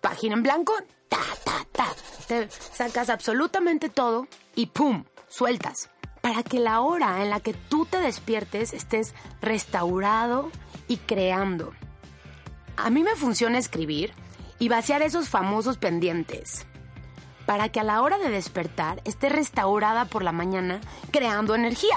Página 0.00 0.34
en 0.34 0.42
blanco, 0.42 0.74
ta, 1.08 1.20
ta, 1.44 1.66
ta. 1.72 1.94
Te 2.26 2.48
sacas 2.50 3.08
absolutamente 3.08 3.88
todo 3.88 4.26
y 4.54 4.66
¡pum! 4.66 5.04
Sueltas. 5.28 5.90
Para 6.20 6.42
que 6.42 6.60
la 6.60 6.80
hora 6.80 7.22
en 7.22 7.30
la 7.30 7.40
que 7.40 7.54
tú 7.54 7.86
te 7.86 7.98
despiertes 7.98 8.74
estés 8.74 9.14
restaurado 9.40 10.50
y 10.88 10.98
creando. 10.98 11.72
A 12.76 12.90
mí 12.90 13.02
me 13.02 13.16
funciona 13.16 13.58
escribir 13.58 14.12
y 14.62 14.68
vaciar 14.68 15.02
esos 15.02 15.28
famosos 15.28 15.76
pendientes 15.76 16.68
para 17.46 17.70
que 17.70 17.80
a 17.80 17.82
la 17.82 18.00
hora 18.00 18.18
de 18.18 18.30
despertar 18.30 19.02
esté 19.04 19.28
restaurada 19.28 20.04
por 20.04 20.22
la 20.22 20.30
mañana 20.30 20.80
creando 21.10 21.56
energía. 21.56 21.96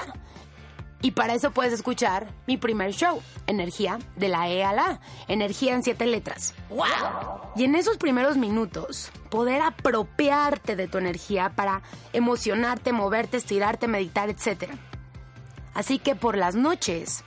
Y 1.00 1.12
para 1.12 1.34
eso 1.34 1.52
puedes 1.52 1.72
escuchar 1.72 2.26
mi 2.48 2.56
primer 2.56 2.92
show, 2.92 3.22
Energía 3.46 4.00
de 4.16 4.26
la 4.26 4.48
E 4.48 4.64
a 4.64 4.72
la 4.72 4.84
A, 4.84 5.00
Energía 5.28 5.76
en 5.76 5.84
siete 5.84 6.06
letras. 6.06 6.54
¡Wow! 6.68 7.52
Y 7.54 7.62
en 7.62 7.76
esos 7.76 7.98
primeros 7.98 8.36
minutos, 8.36 9.12
poder 9.30 9.62
apropiarte 9.62 10.74
de 10.74 10.88
tu 10.88 10.98
energía 10.98 11.52
para 11.54 11.82
emocionarte, 12.12 12.92
moverte, 12.92 13.36
estirarte, 13.36 13.86
meditar, 13.86 14.28
etc. 14.28 14.72
Así 15.72 16.00
que 16.00 16.16
por 16.16 16.36
las 16.36 16.56
noches, 16.56 17.22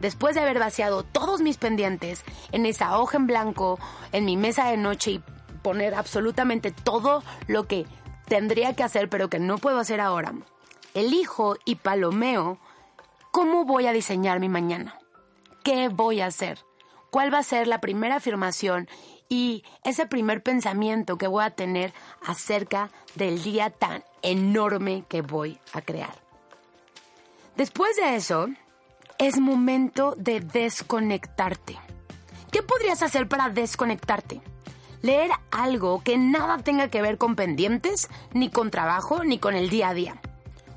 después 0.00 0.34
de 0.34 0.42
haber 0.42 0.58
vaciado 0.58 1.02
todos 1.02 1.40
mis 1.40 1.56
pendientes 1.56 2.24
en 2.52 2.66
esa 2.66 2.98
hoja 2.98 3.16
en 3.16 3.26
blanco, 3.26 3.78
en 4.12 4.24
mi 4.24 4.36
mesa 4.36 4.70
de 4.70 4.76
noche 4.76 5.12
y 5.12 5.22
poner 5.62 5.94
absolutamente 5.94 6.70
todo 6.70 7.22
lo 7.46 7.66
que 7.66 7.86
tendría 8.26 8.74
que 8.74 8.82
hacer 8.82 9.08
pero 9.08 9.28
que 9.28 9.38
no 9.38 9.58
puedo 9.58 9.78
hacer 9.78 10.00
ahora, 10.00 10.32
elijo 10.94 11.56
y 11.64 11.76
palomeo 11.76 12.58
¿Cómo 13.36 13.66
voy 13.66 13.86
a 13.86 13.92
diseñar 13.92 14.40
mi 14.40 14.48
mañana? 14.48 14.98
¿Qué 15.62 15.88
voy 15.88 16.22
a 16.22 16.26
hacer? 16.28 16.58
¿Cuál 17.10 17.34
va 17.34 17.40
a 17.40 17.42
ser 17.42 17.66
la 17.66 17.82
primera 17.82 18.16
afirmación 18.16 18.88
y 19.28 19.62
ese 19.84 20.06
primer 20.06 20.42
pensamiento 20.42 21.18
que 21.18 21.26
voy 21.26 21.44
a 21.44 21.50
tener 21.50 21.92
acerca 22.26 22.88
del 23.14 23.42
día 23.42 23.68
tan 23.68 24.04
enorme 24.22 25.04
que 25.10 25.20
voy 25.20 25.60
a 25.74 25.82
crear? 25.82 26.14
Después 27.56 27.94
de 27.96 28.16
eso, 28.16 28.48
es 29.18 29.38
momento 29.38 30.14
de 30.16 30.40
desconectarte. 30.40 31.78
¿Qué 32.50 32.62
podrías 32.62 33.02
hacer 33.02 33.28
para 33.28 33.50
desconectarte? 33.50 34.40
Leer 35.02 35.30
algo 35.50 36.02
que 36.02 36.18
nada 36.18 36.58
tenga 36.58 36.88
que 36.88 37.02
ver 37.02 37.18
con 37.18 37.36
pendientes, 37.36 38.08
ni 38.32 38.50
con 38.50 38.70
trabajo, 38.70 39.24
ni 39.24 39.38
con 39.38 39.54
el 39.54 39.70
día 39.70 39.90
a 39.90 39.94
día 39.94 40.20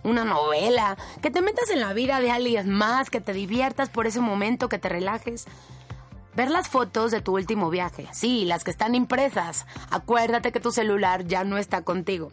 una 0.04 0.24
novela, 0.24 0.98
que 1.22 1.32
te 1.32 1.42
metas 1.42 1.70
en 1.70 1.82
la 1.82 1.94
vida 1.94 2.20
de 2.20 2.32
alguien 2.32 2.70
más, 2.70 3.10
que 3.10 3.22
te 3.22 3.34
diviertas 3.34 3.90
por 3.90 4.08
ese 4.08 4.22
momento, 4.22 4.70
que 4.70 4.80
te 4.80 4.90
relajes. 4.90 5.46
Ver 6.36 6.50
las 6.50 6.70
fotos 6.70 7.12
de 7.12 7.22
tu 7.22 7.36
último 7.36 7.70
viaje, 7.70 8.08
sí, 8.12 8.46
las 8.46 8.64
que 8.64 8.72
están 8.72 8.96
impresas. 8.96 9.66
Acuérdate 9.90 10.52
que 10.52 10.60
tu 10.60 10.72
celular 10.72 11.26
ya 11.26 11.44
no 11.44 11.58
está 11.58 11.82
contigo. 11.84 12.32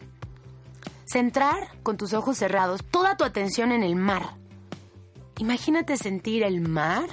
Centrar 1.05 1.69
con 1.83 1.97
tus 1.97 2.13
ojos 2.13 2.37
cerrados 2.37 2.83
toda 2.85 3.17
tu 3.17 3.23
atención 3.23 3.71
en 3.71 3.83
el 3.83 3.95
mar. 3.95 4.35
Imagínate 5.37 5.97
sentir 5.97 6.43
el 6.43 6.61
mar. 6.61 7.05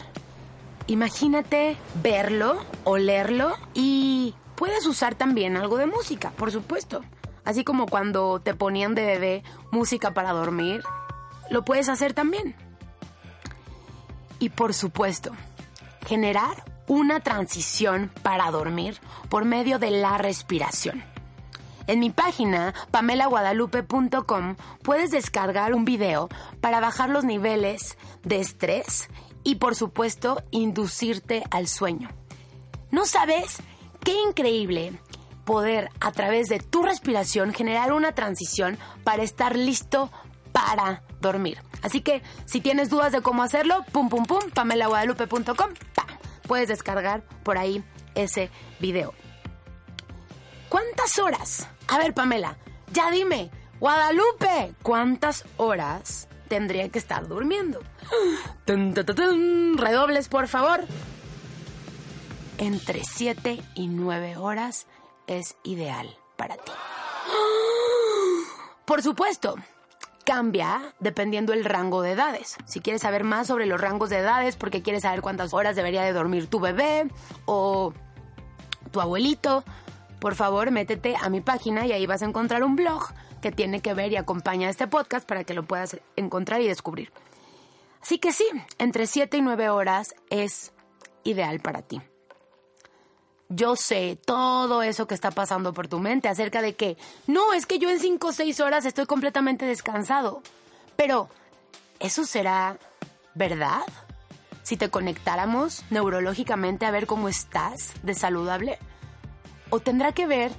Imagínate 0.87 1.77
verlo, 2.03 2.59
olerlo 2.85 3.55
y 3.75 4.35
puedes 4.55 4.87
usar 4.87 5.15
también 5.15 5.57
algo 5.57 5.77
de 5.77 5.87
música, 5.87 6.31
por 6.31 6.51
supuesto. 6.51 7.03
Así 7.45 7.65
como 7.65 7.87
cuando 7.87 8.41
te 8.41 8.55
ponían 8.55 8.95
de 8.95 9.05
bebé 9.05 9.43
música 9.71 10.13
para 10.13 10.33
dormir, 10.33 10.83
lo 11.51 11.65
puedes 11.65 11.89
hacer 11.89 12.15
también. 12.15 12.55
Y 14.39 14.51
por 14.51 14.75
supuesto, 14.75 15.33
generar 16.07 16.65
una 16.87 17.21
transición 17.21 18.11
para 18.23 18.51
dormir 18.51 18.99
por 19.29 19.45
medio 19.45 19.79
de 19.79 19.91
la 19.91 20.19
respiración. 20.19 21.03
En 21.87 22.01
mi 22.01 22.11
página 22.11 22.75
pamelaguadalupe.com 22.91 24.57
puedes 24.83 25.11
descargar 25.11 25.75
un 25.75 25.85
video 25.85 26.29
para 26.61 26.81
bajar 26.81 27.11
los 27.11 27.25
niveles 27.25 27.99
de 28.23 28.41
estrés 28.41 29.09
y 29.43 29.57
por 29.57 29.75
supuesto 29.75 30.43
inducirte 30.51 31.45
al 31.51 31.69
sueño. 31.69 32.09
¿No 32.91 33.05
sabes 33.07 33.59
qué 34.03 34.15
increíble 34.29 34.99
poder 35.45 35.91
a 36.01 36.11
través 36.13 36.49
de 36.49 36.59
tu 36.59 36.83
respiración 36.83 37.53
generar 37.53 37.93
una 37.93 38.13
transición 38.13 38.79
para 39.05 39.23
estar 39.23 39.57
listo 39.57 40.11
para 40.53 41.03
dormir. 41.21 41.59
Así 41.83 42.01
que 42.01 42.23
si 42.47 42.61
tienes 42.61 42.89
dudas 42.89 43.13
de 43.13 43.21
cómo 43.21 43.43
hacerlo, 43.43 43.85
pum 43.93 44.09
pum 44.09 44.25
pum, 44.25 44.51
pamelaguadalupe.com, 44.55 45.71
puedes 46.47 46.69
descargar 46.69 47.23
por 47.43 47.59
ahí 47.59 47.85
ese 48.15 48.51
video. 48.81 49.13
¿Cuántas 51.05 51.19
horas? 51.19 51.69
A 51.89 51.99
ver, 51.99 52.15
Pamela, 52.15 52.57
ya 52.91 53.11
dime, 53.11 53.51
Guadalupe, 53.79 54.73
¿cuántas 54.83 55.45
horas 55.59 56.29
tendría 56.49 56.89
que 56.89 56.99
estar 56.99 57.29
durmiendo? 57.29 57.83
Redobles, 59.77 60.29
por 60.29 60.49
favor. 60.49 60.81
Entre 62.57 63.05
7 63.05 63.63
y 63.75 63.89
9 63.89 64.39
horas 64.39 64.87
es 65.27 65.57
ideal 65.63 66.17
para 66.39 66.57
ti. 66.57 66.73
Por 68.87 69.03
supuesto, 69.03 69.57
cambia 70.25 70.95
dependiendo 71.01 71.53
el 71.53 71.67
rango 71.67 72.01
de 72.01 72.13
edades. 72.13 72.57
Si 72.65 72.81
quieres 72.81 73.03
saber 73.03 73.25
más 73.25 73.49
sobre 73.49 73.67
los 73.67 73.79
rangos 73.79 74.09
de 74.09 74.21
edades 74.21 74.57
porque 74.57 74.81
quieres 74.81 75.03
saber 75.03 75.21
cuántas 75.21 75.53
horas 75.53 75.77
debería 75.77 76.03
de 76.03 76.15
dormir 76.15 76.49
tu 76.49 76.61
bebé 76.61 77.11
o 77.45 77.93
tu 78.91 79.03
abuelito, 79.03 79.65
por 80.25 80.37
favor 80.37 80.71
métete 80.71 81.17
a 81.21 81.29
mi 81.29 81.43
página 81.43 81.85
y 81.85 81.93
ahí 81.93 82.07
vas 82.07 82.23
a 82.23 82.25
encontrar 82.25 82.65
un 82.65 82.77
blog 82.77 83.13
que 83.43 83.53
tiene 83.53 83.83
que 83.83 83.93
ver 83.93 84.11
y 84.11 84.17
acompaña 84.17 84.71
este 84.71 84.87
podcast 84.87 85.29
para 85.29 85.45
que 85.45 85.53
lo 85.53 85.65
puedas 85.65 85.99
encontrar 86.17 86.63
y 86.63 86.67
descubrir. 86.67 87.13
Así 88.01 88.17
que 88.17 88.33
sí, 88.33 88.47
entre 88.79 89.07
7 89.07 89.37
y 89.37 89.43
9 89.43 89.69
horas 89.69 90.15
es 90.31 90.73
ideal 91.25 91.61
para 91.61 91.83
ti 91.83 92.01
yo 93.51 93.77
sé 93.77 94.19
todo 94.25 94.83
eso 94.83 95.07
que 95.07 95.15
está 95.15 95.31
pasando 95.31 95.75
por 95.75 95.89
tu 95.89 95.99
mente 95.99 96.29
acerca 96.29 96.63
de 96.63 96.75
que 96.75 96.97
no, 97.27 97.53
es 97.53 97.67
que 97.67 97.79
yo 97.79 97.91
en 97.91 98.01
5 98.01 98.27
o 98.27 98.33
6 98.33 98.61
horas 98.61 98.87
estoy 98.87 99.05
completamente 99.05 99.67
descansado. 99.67 100.43
Pero, 100.97 101.29
¿eso 102.01 102.25
será 102.25 102.79
verdad? 103.35 103.83
si 104.65 104.79
te 104.79 104.89
conectáramos 104.89 105.85
neurológicamente 105.91 106.87
a 106.87 106.91
ver 106.91 107.07
cómo 107.07 107.29
estás 107.29 107.93
de 108.03 108.15
saludable? 108.15 108.79
¿O 109.71 109.81
tendrá 109.81 110.13
que 110.13 110.27
ver 110.27 110.53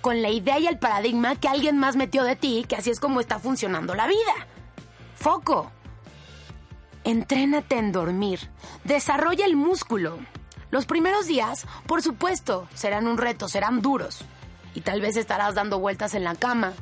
con 0.00 0.22
la 0.22 0.30
idea 0.30 0.58
y 0.58 0.66
el 0.66 0.78
paradigma 0.78 1.36
que 1.36 1.48
alguien 1.48 1.78
más 1.78 1.96
metió 1.96 2.24
de 2.24 2.36
ti, 2.36 2.64
que 2.68 2.76
así 2.76 2.90
es 2.90 3.00
como 3.00 3.20
está 3.20 3.38
funcionando 3.38 3.94
la 3.94 4.06
vida? 4.06 4.46
Foco. 5.16 5.70
Entrénate 7.04 7.78
en 7.78 7.92
dormir. 7.92 8.50
Desarrolla 8.84 9.44
el 9.44 9.56
músculo. 9.56 10.18
Los 10.70 10.86
primeros 10.86 11.26
días, 11.26 11.66
por 11.86 12.02
supuesto, 12.02 12.66
serán 12.74 13.06
un 13.06 13.18
reto, 13.18 13.48
serán 13.48 13.80
duros. 13.80 14.24
Y 14.74 14.80
tal 14.80 15.00
vez 15.00 15.16
estarás 15.16 15.54
dando 15.54 15.78
vueltas 15.78 16.14
en 16.14 16.24
la 16.24 16.34
cama. 16.34 16.72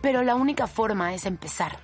Pero 0.00 0.22
la 0.22 0.34
única 0.34 0.66
forma 0.66 1.14
es 1.14 1.26
empezar. 1.26 1.78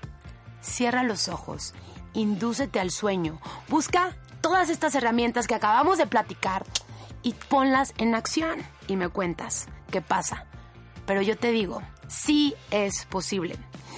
Cierra 0.60 1.02
los 1.02 1.28
ojos, 1.28 1.74
indúcete 2.12 2.78
al 2.78 2.90
sueño. 2.90 3.40
Busca 3.68 4.16
todas 4.40 4.70
estas 4.70 4.94
herramientas 4.94 5.46
que 5.46 5.54
acabamos 5.54 5.98
de 5.98 6.06
platicar 6.06 6.64
y 7.22 7.34
ponlas 7.34 7.94
en 7.98 8.14
acción. 8.14 8.60
Y 8.88 8.96
me 8.96 9.08
cuentas 9.08 9.68
qué 9.90 10.00
pasa. 10.00 10.46
Pero 11.06 11.22
yo 11.22 11.36
te 11.36 11.50
digo, 11.52 11.82
sí 12.08 12.54
es 12.70 13.04
posible. 13.06 13.56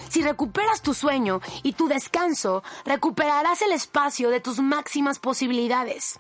Si 0.09 0.23
recuperas 0.23 0.83
tu 0.83 0.95
sueño 0.95 1.41
y 1.63 1.73
tu 1.73 1.89
descanso, 1.89 2.63
recuperarás 2.85 3.63
el 3.63 3.73
espacio 3.73 4.31
de 4.31 4.41
tus 4.41 4.61
máximas 4.61 5.19
posibilidades. 5.19 6.17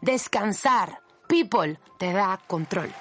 Descansar, 0.00 1.00
people, 1.28 1.78
te 1.98 2.12
da 2.12 2.40
control. 2.46 2.92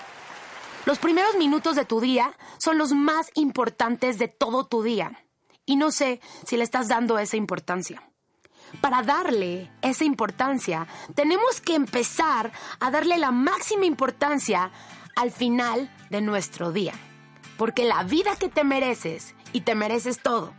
Los 0.85 0.99
primeros 0.99 1.35
minutos 1.35 1.75
de 1.75 1.85
tu 1.85 1.99
día 1.99 2.37
son 2.57 2.77
los 2.77 2.91
más 2.93 3.31
importantes 3.33 4.19
de 4.19 4.27
todo 4.27 4.65
tu 4.65 4.83
día. 4.83 5.25
Y 5.65 5.77
no 5.77 5.91
sé 5.91 6.21
si 6.45 6.57
le 6.57 6.63
estás 6.63 6.87
dando 6.87 7.17
esa 7.17 7.37
importancia. 7.37 8.03
Para 8.81 9.03
darle 9.03 9.71
esa 9.81 10.03
importancia, 10.03 10.87
tenemos 11.13 11.61
que 11.61 11.75
empezar 11.75 12.51
a 12.79 12.91
darle 12.91 13.17
la 13.17 13.31
máxima 13.31 13.85
importancia 13.85 14.71
al 15.15 15.31
final 15.31 15.89
de 16.09 16.21
nuestro 16.21 16.71
día. 16.71 16.93
Porque 17.57 17.85
la 17.85 18.03
vida 18.03 18.35
que 18.35 18.49
te 18.49 18.63
mereces 18.63 19.35
y 19.53 19.61
te 19.61 19.75
mereces 19.75 20.19
todo. 20.21 20.53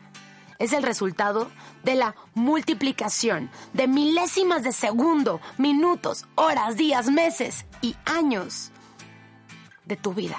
Es 0.59 0.73
el 0.73 0.83
resultado 0.83 1.51
de 1.85 1.97
la 1.97 2.15
multiplicación 2.35 3.51
de 3.75 3.87
milésimas 3.87 4.63
de 4.63 4.73
segundo, 4.73 5.41
minutos, 5.59 6.27
horas, 6.35 6.77
días, 6.77 7.11
meses 7.11 7.67
y 7.83 7.95
años 8.07 8.71
de 9.85 9.97
tu 9.97 10.15
vida. 10.15 10.39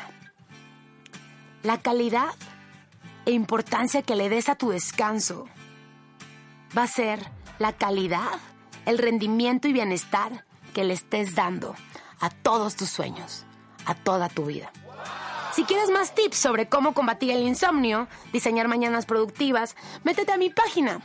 La 1.61 1.79
calidad 1.79 2.33
e 3.25 3.31
importancia 3.31 4.01
que 4.01 4.15
le 4.15 4.29
des 4.29 4.49
a 4.49 4.55
tu 4.55 4.71
descanso 4.71 5.45
va 6.75 6.83
a 6.83 6.87
ser 6.87 7.36
la 7.59 7.73
calidad, 7.73 8.29
el 8.85 8.97
rendimiento 8.97 9.67
y 9.67 9.73
bienestar 9.73 10.45
que 10.73 10.83
le 10.83 10.93
estés 10.93 11.35
dando 11.35 11.75
a 12.19 12.29
todos 12.29 12.75
tus 12.75 12.89
sueños, 12.89 13.45
a 13.85 13.95
toda 13.95 14.29
tu 14.29 14.45
vida. 14.45 14.71
Si 15.53 15.63
quieres 15.63 15.89
más 15.89 16.13
tips 16.13 16.37
sobre 16.37 16.69
cómo 16.69 16.93
combatir 16.93 17.31
el 17.31 17.41
insomnio, 17.41 18.07
diseñar 18.31 18.67
mañanas 18.67 19.05
productivas, 19.05 19.75
métete 20.03 20.31
a 20.31 20.37
mi 20.37 20.49
página. 20.49 21.01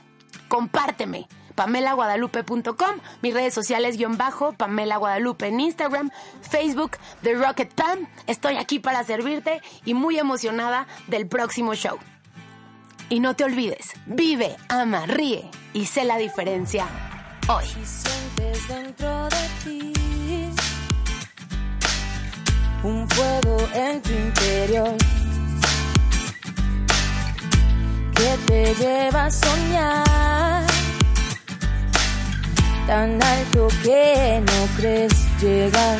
Compárteme. 0.48 1.26
PamelaGuadalupe.com, 1.54 2.96
mis 3.20 3.34
redes 3.34 3.54
sociales 3.54 3.96
guion 3.96 4.16
bajo, 4.16 4.52
Pamela 4.52 4.96
Guadalupe 4.96 5.48
en 5.48 5.60
Instagram, 5.60 6.10
Facebook, 6.40 6.92
The 7.22 7.34
Rocket 7.34 7.74
Pam. 7.74 8.08
Estoy 8.26 8.56
aquí 8.56 8.78
para 8.78 9.04
servirte 9.04 9.60
y 9.84 9.94
muy 9.94 10.18
emocionada 10.18 10.86
del 11.08 11.28
próximo 11.28 11.74
show. 11.74 11.98
Y 13.08 13.20
no 13.20 13.34
te 13.34 13.44
olvides, 13.44 13.92
vive, 14.06 14.56
ama, 14.68 15.06
ríe 15.06 15.50
y 15.72 15.86
sé 15.86 16.04
la 16.04 16.16
diferencia 16.16 16.86
hoy. 17.48 17.64
dentro 18.68 19.28
de 19.28 19.48
ti 19.64 19.92
un 22.82 23.08
fuego 23.10 23.56
en 23.74 24.02
tu 24.02 24.10
interior 24.10 24.96
que 28.14 28.38
te 28.46 28.74
lleva 28.74 29.26
a 29.26 29.30
soñar 29.30 30.66
tan 32.86 33.22
alto 33.22 33.68
que 33.82 34.42
no 34.44 34.76
crees 34.76 35.12
llegar. 35.40 35.98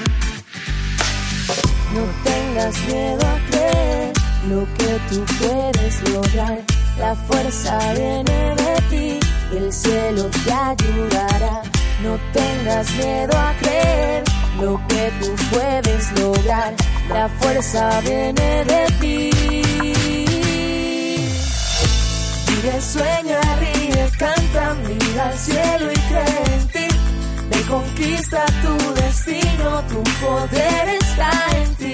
No 1.95 2.05
tengas 2.25 2.75
miedo 2.87 3.27
a 3.27 3.51
creer 3.51 4.13
lo 4.49 4.67
que 4.75 5.01
tú 5.09 5.25
puedes 5.41 6.11
lograr. 6.11 6.82
La 6.99 7.15
fuerza 7.15 7.79
viene 7.95 8.55
de 8.55 8.83
ti, 8.91 9.21
el 9.57 9.73
cielo 9.73 10.29
te 10.45 10.53
ayudará. 10.53 11.63
No 12.03 12.19
tengas 12.33 12.91
miedo 12.95 13.37
a 13.37 13.55
creer 13.61 14.25
lo 14.61 14.81
que 14.89 15.13
tú 15.21 15.35
puedes 15.51 16.21
lograr. 16.21 16.75
La 17.09 17.29
fuerza 17.29 18.01
viene 18.01 18.65
de 18.65 18.87
ti. 19.01 19.31
Vive, 22.49 22.81
sueña, 22.81 23.41
ríe, 23.61 24.11
canta, 24.19 24.75
mira 24.87 25.29
al 25.29 25.39
cielo 25.39 25.93
y 25.93 25.99
cree 26.11 26.45
en 26.55 26.69
ti. 26.69 26.89
Ve, 27.51 27.63
conquista 27.69 28.45
tu 28.63 28.95
destino, 28.95 29.83
tu 29.89 30.03
poder 30.25 30.89
está 31.01 31.31
en 31.57 31.75
ti. 31.77 31.93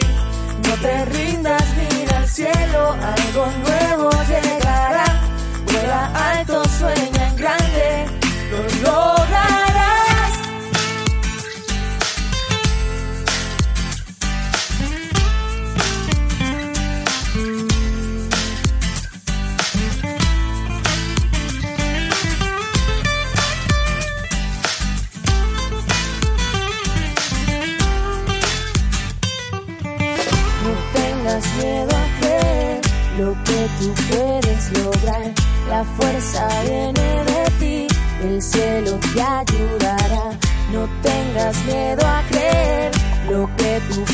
No 0.67 0.75
te 0.83 1.05
rindas, 1.07 1.65
al 1.77 1.98
cielo, 2.29 2.97
algo 3.03 3.47
nuevo 3.65 4.11
llegará. 4.29 5.28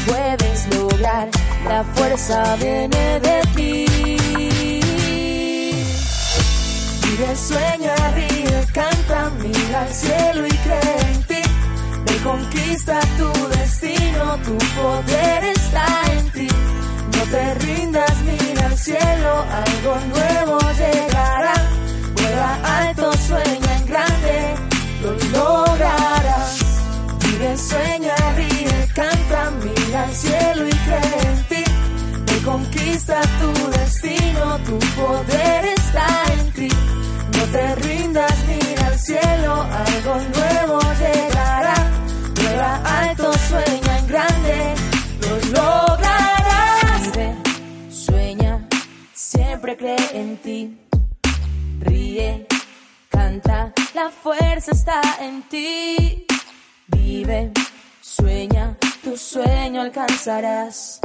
Puedes 0.07 0.67
lograr. 0.77 1.29
La 1.69 1.85
fuerza 1.85 2.57
viene 2.57 3.21
de 3.21 3.41
ti. 3.55 3.87
Vive, 7.03 7.37
sueña, 7.37 7.95
ríe, 8.15 8.67
canta, 8.73 9.31
mira 9.41 9.81
al 9.83 9.93
cielo 9.93 10.47
y 10.47 10.57
cree 10.65 11.13
en 11.13 11.23
ti. 11.25 11.43
Ve, 12.07 12.17
conquista 12.23 13.01
tu 13.19 13.31
destino, 13.49 14.37
tu 14.45 14.57
poder 14.77 15.45
está 15.45 15.87
en 16.19 16.31
ti 16.31 16.49
no 17.17 17.25
te 17.31 17.55
rindas, 17.55 18.15
mira 18.25 18.67
al 18.67 18.79
cielo, 18.79 19.45
algo 19.65 19.97
nuevo 20.13 20.59
llegará. 20.79 21.55
Vuela 22.17 22.59
alto, 22.81 23.13
sueña 23.29 23.77
en 23.79 23.87
grande, 23.87 24.55
lo 25.03 25.13
lograrás. 25.39 26.59
Vive, 27.21 27.57
sueña, 27.57 28.15
ríe, 28.37 28.89
canta, 28.95 29.51
mira 29.63 29.74
al 29.97 30.13
cielo 30.15 30.69
y 30.69 30.73
cree 30.73 31.21
en 31.31 31.45
ti. 31.45 31.65
Te 32.27 32.43
conquista 32.43 33.21
tu 33.41 33.71
destino, 33.71 34.59
tu 34.67 34.79
poder 35.01 35.65
está 35.65 36.07
en 36.33 36.53
ti. 36.53 36.69
No 37.37 37.45
te 37.53 37.75
rindas, 37.77 38.35
mira 38.49 38.87
al 38.87 38.99
cielo, 38.99 39.53
algo 39.63 40.15
nuevo 40.37 40.81
llegará. 41.01 41.75
Vuela 42.35 42.77
alto, 43.01 43.33
sueña 43.49 43.99
en 43.99 44.07
grande, 44.07 44.75
lo 45.23 45.37
lograrás. 45.61 46.25
siempre 49.15 49.77
cree 49.77 50.21
en 50.21 50.37
ti. 50.39 50.79
Ríe, 51.81 52.47
canta, 53.09 53.73
la 53.95 54.11
fuerza 54.11 54.73
está 54.73 55.01
en 55.21 55.43
ti. 55.49 56.27
Vive, 56.89 57.51
sueña, 57.55 57.64
sueño 59.17 59.81
alcanzarás. 59.81 61.01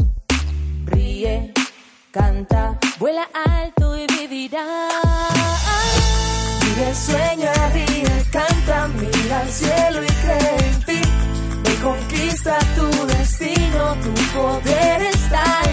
Ríe, 0.85 1.53
canta, 2.11 2.79
vuela 2.97 3.27
alto 3.33 3.95
y 3.97 4.07
vivirás. 4.07 4.93
Vive, 6.61 6.95
sueña, 6.95 7.53
ríe, 7.73 8.25
canta, 8.31 8.87
mira 8.87 9.41
al 9.41 9.49
cielo 9.49 10.03
y 10.03 10.07
cree 10.07 10.57
en 10.69 10.83
ti. 10.85 11.01
Ve, 11.63 11.75
conquista 11.83 12.57
tu 12.75 13.05
destino, 13.07 13.95
tu 14.03 14.13
poder 14.37 15.01
está 15.03 15.43
en 15.65 15.68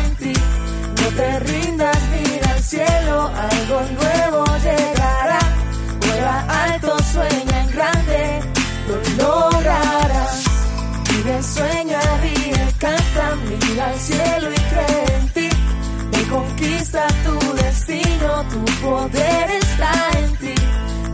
poder 18.87 19.51
está 19.63 19.93
en 20.19 20.37
ti. 20.37 20.55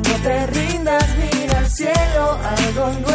No 0.06 0.14
te 0.22 0.46
rindas, 0.46 1.06
mira 1.16 1.58
al 1.58 1.70
cielo, 1.70 2.38
algo 2.56 2.86
nuevo. 3.00 3.11